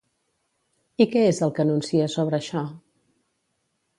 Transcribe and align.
I 1.05 1.05
què 1.15 1.25
és 1.33 1.41
el 1.47 1.53
que 1.59 1.65
anuncia 1.65 2.09
sobre 2.15 2.39
això? 2.41 2.63